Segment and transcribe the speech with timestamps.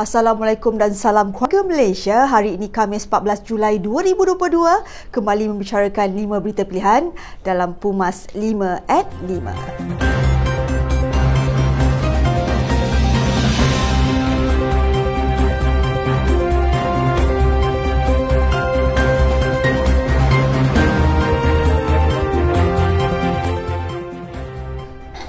[0.00, 2.24] Assalamualaikum dan salam keluarga Malaysia.
[2.24, 7.12] Hari ini Khamis 14 Julai 2022 kembali membicarakan 5 berita pilihan
[7.44, 10.59] dalam Pumas 5 at 5.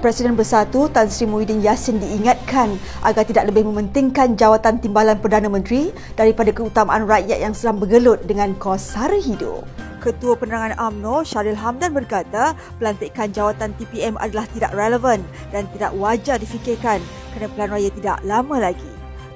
[0.00, 5.92] Presiden Bersatu Tan Sri Muhyiddin Yassin diingatkan agar tidak lebih mementingkan jawatan timbalan Perdana Menteri
[6.16, 9.60] daripada keutamaan rakyat yang sedang bergelut dengan kos sara hidup.
[10.00, 15.20] Ketua Penerangan AMNO Syaril Hamdan berkata pelantikan jawatan TPM adalah tidak relevan
[15.52, 17.04] dan tidak wajar difikirkan
[17.36, 18.92] kerana pilihan raya tidak lama lagi.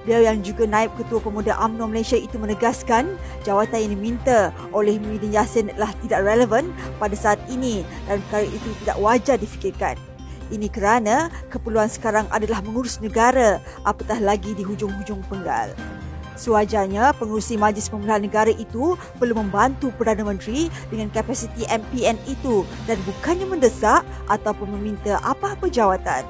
[0.08, 5.36] Beliau yang juga naib ketua pemuda AMNO Malaysia itu menegaskan jawatan yang diminta oleh Muhyiddin
[5.36, 10.13] Yassin adalah tidak relevan pada saat ini dan perkara itu tidak wajar difikirkan.
[10.52, 15.72] Ini kerana keperluan sekarang adalah mengurus negara apatah lagi di hujung-hujung penggal.
[16.34, 22.98] Sewajarnya, pengurusi Majlis Pemilihan Negara itu perlu membantu Perdana Menteri dengan kapasiti MPN itu dan
[23.06, 26.26] bukannya mendesak ataupun meminta apa-apa jawatan.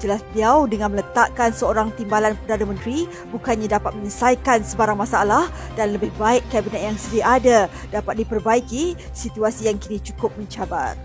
[0.00, 6.10] Jelas beliau dengan meletakkan seorang timbalan Perdana Menteri bukannya dapat menyelesaikan sebarang masalah dan lebih
[6.16, 7.58] baik kabinet yang sedia ada
[7.92, 10.96] dapat diperbaiki situasi yang kini cukup mencabar.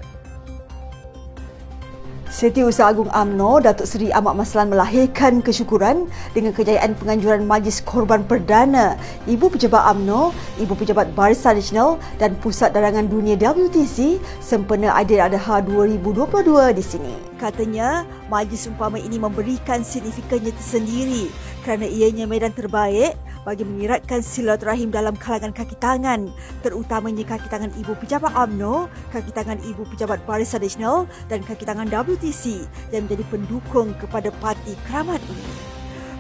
[2.30, 6.06] Setiausaha Agung AMNO Datuk Seri Ahmad Maslan melahirkan kesyukuran
[6.38, 10.30] dengan kejayaan penganjuran Majlis Korban Perdana Ibu Pejabat AMNO,
[10.62, 17.14] Ibu Pejabat Barisan Nasional dan Pusat Darangan Dunia WTC sempena Aidil Adha 2022 di sini.
[17.42, 21.34] Katanya, majlis umpama ini memberikan signifikannya tersendiri
[21.66, 26.32] kerana ianya medan terbaik bagi menyiratkan silaturahim dalam kalangan kaki tangan,
[26.64, 31.88] terutamanya kaki tangan Ibu Pejabat AMNO, kaki tangan Ibu Pejabat Barisan Nasional dan kaki tangan
[31.88, 35.79] WTC yang menjadi pendukung kepada parti keramat ini.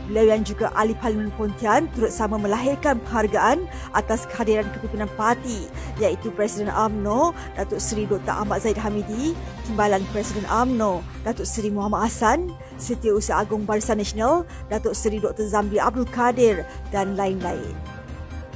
[0.10, 5.70] Beliau yang juga ahli Parlimen Pontian turut sama melahirkan penghargaan atas kehadiran kepimpinan parti
[6.02, 8.34] iaitu Presiden AMNO Datuk Seri Dr.
[8.34, 9.38] Ahmad Zaid Hamidi,
[9.70, 12.50] Timbalan Presiden AMNO Datuk Seri Muhammad Hassan,
[12.82, 15.46] Setiausaha Agung Barisan Nasional Datuk Seri Dr.
[15.46, 17.78] Zambi Abdul Kadir dan lain-lain.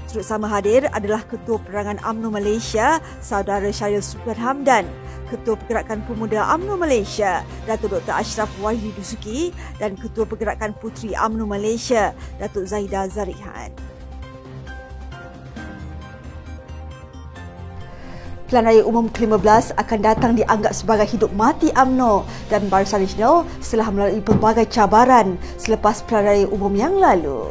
[0.09, 4.85] Turut sama hadir adalah Ketua Perangan AMNO Malaysia, Saudara Syaril Sultan Hamdan,
[5.33, 8.13] Ketua Pergerakan Pemuda AMNO Malaysia, Datuk Dr.
[8.13, 9.49] Ashraf Wahidi Dusuki
[9.81, 13.73] dan Ketua Pergerakan Puteri AMNO Malaysia, Datuk Zaida Zarihan.
[18.45, 22.21] Pilihan Raya Umum ke-15 akan datang dianggap sebagai hidup mati AMNO
[22.53, 27.49] dan Barisan Nasional setelah melalui pelbagai cabaran selepas Pilihan Raya Umum yang lalu.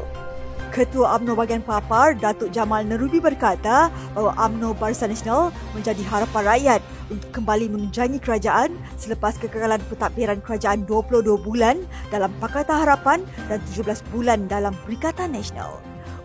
[0.72, 6.80] Ketua AMNO bagian Papar, Datuk Jamal Nerubi berkata bahawa AMNO Barisan Nasional menjadi harapan rakyat
[7.12, 13.20] untuk kembali menunjangi kerajaan selepas kegagalan pentadbiran kerajaan 22 bulan dalam Pakatan Harapan
[13.52, 15.76] dan 17 bulan dalam Perikatan Nasional.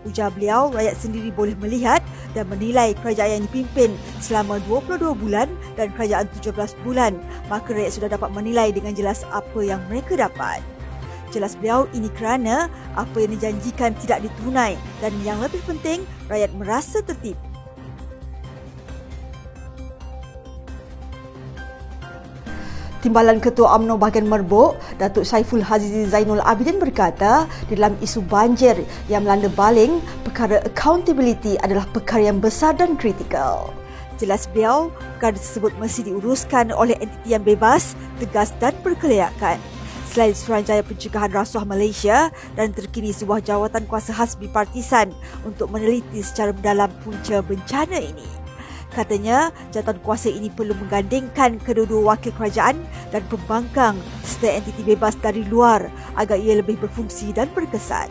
[0.08, 2.00] Ujar beliau, rakyat sendiri boleh melihat
[2.32, 3.92] dan menilai kerajaan yang dipimpin
[4.24, 7.20] selama 22 bulan dan kerajaan 17 bulan.
[7.52, 10.64] Maka rakyat sudah dapat menilai dengan jelas apa yang mereka dapat.
[11.28, 17.04] Jelas beliau ini kerana apa yang dijanjikan tidak ditunai dan yang lebih penting rakyat merasa
[17.04, 17.48] tertipu.
[22.98, 28.74] Timbalan Ketua UMNO bahagian Merbuk, Datuk Saiful Hazizi Zainul Abidin berkata, di dalam isu banjir
[29.06, 33.70] yang melanda Baling, perkara accountability adalah perkara yang besar dan kritikal.
[34.18, 39.62] Jelas beliau, perkara tersebut mesti diuruskan oleh entiti yang bebas, tegas dan berkelayakan
[40.18, 45.14] selain Suruhanjaya Pencegahan Rasuah Malaysia dan terkini sebuah jawatan kuasa khas bipartisan
[45.46, 48.26] untuk meneliti secara mendalam punca bencana ini.
[48.90, 52.82] Katanya, jawatan kuasa ini perlu menggandingkan kedua-dua wakil kerajaan
[53.14, 53.94] dan pembangkang
[54.26, 55.86] serta entiti bebas dari luar
[56.18, 58.10] agar ia lebih berfungsi dan berkesan.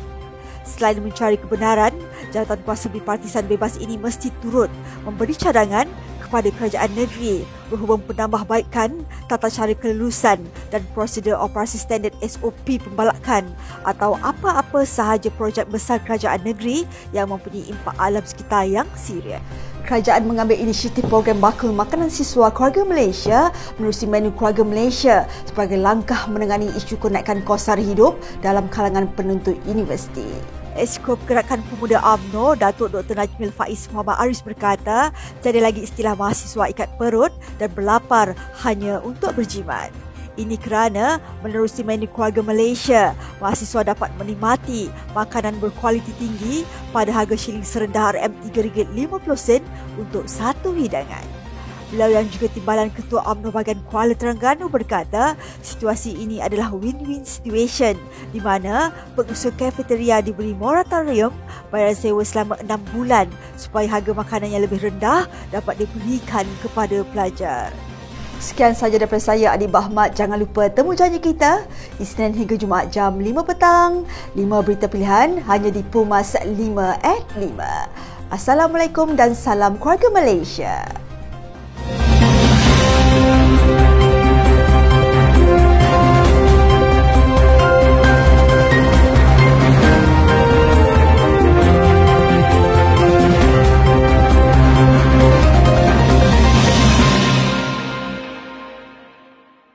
[0.63, 1.91] Selain mencari kebenaran,
[2.31, 4.72] jawatan kuasa bipartisan bebas ini mesti turut
[5.03, 5.91] memberi cadangan
[6.24, 10.39] kepada kerajaan negeri berhubung penambahbaikan tata cara kelulusan
[10.72, 13.47] dan prosedur operasi standard SOP pembalakan
[13.83, 19.39] atau apa-apa sahaja projek besar kerajaan negeri yang mempunyai impak alam sekitar yang serius.
[19.88, 26.27] Kerajaan mengambil inisiatif program bakul makanan siswa keluarga Malaysia menerusi menu keluarga Malaysia sebagai langkah
[26.27, 30.56] menangani isu kenaikan kos sara hidup dalam kalangan penuntut universiti.
[30.77, 33.18] Esko Gerakan Pemuda AMNO, Datuk Dr.
[33.18, 35.09] Najmil Faiz Muhammad Aris berkata,
[35.41, 39.89] tiada lagi istilah mahasiswa ikat perut dan berlapar hanya untuk berjimat.
[40.38, 46.62] Ini kerana menerusi menu keluarga Malaysia, mahasiswa dapat menikmati makanan berkualiti tinggi
[46.94, 49.65] pada harga shilling serendah RM3.50
[49.97, 51.37] untuk satu hidangan.
[51.88, 57.95] Beliau yang juga timbalan Ketua UMNO bahagian Kuala Terengganu berkata situasi ini adalah win-win situation
[58.36, 61.31] di mana pengusaha kafeteria diberi moratorium
[61.72, 67.72] bayar sewa selama 6 bulan supaya harga makanan yang lebih rendah dapat diberikan kepada pelajar.
[68.44, 70.12] Sekian sahaja daripada saya Adi Bahmat.
[70.12, 71.63] Jangan lupa temu janji kita
[72.04, 74.04] Isnin hingga Jumaat jam 5 petang.
[74.36, 76.51] 5 berita pilihan hanya di Pumas 5
[77.00, 78.28] at 5.
[78.28, 80.84] Assalamualaikum dan salam keluarga Malaysia.
[83.47, 83.87] Thank you.